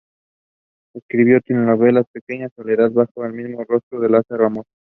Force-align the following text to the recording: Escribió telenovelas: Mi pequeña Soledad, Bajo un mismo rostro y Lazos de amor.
Escribió 0.95 1.41
telenovelas: 1.41 2.07
Mi 2.11 2.21
pequeña 2.21 2.49
Soledad, 2.55 2.89
Bajo 2.89 3.11
un 3.21 3.35
mismo 3.35 3.63
rostro 3.65 4.03
y 4.03 4.09
Lazos 4.09 4.35
de 4.39 4.45
amor. 4.47 4.65